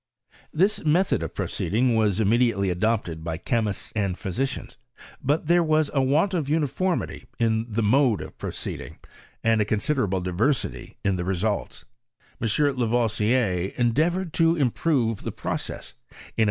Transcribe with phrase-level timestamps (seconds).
[0.51, 4.79] This method of proceeding was immediately adopted by chemists and physicians;
[5.23, 8.97] but there was a want of uniformity in the mode of proceeding,
[9.43, 11.85] and a considerable diversity in the results.
[12.41, 12.49] M.
[12.77, 15.93] La voisier endeavoured to improve the process,
[16.35, 16.39] in a.